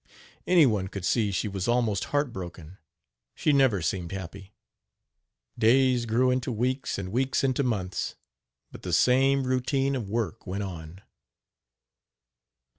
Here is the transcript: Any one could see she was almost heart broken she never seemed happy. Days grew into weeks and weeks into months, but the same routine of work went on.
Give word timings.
Any 0.47 0.65
one 0.65 0.87
could 0.87 1.05
see 1.05 1.31
she 1.31 1.47
was 1.47 1.67
almost 1.67 2.05
heart 2.05 2.33
broken 2.33 2.79
she 3.35 3.53
never 3.53 3.83
seemed 3.83 4.11
happy. 4.11 4.51
Days 5.59 6.07
grew 6.07 6.31
into 6.31 6.51
weeks 6.51 6.97
and 6.97 7.11
weeks 7.11 7.43
into 7.43 7.61
months, 7.61 8.15
but 8.71 8.81
the 8.81 8.93
same 8.93 9.43
routine 9.43 9.95
of 9.95 10.09
work 10.09 10.47
went 10.47 10.63
on. 10.63 11.01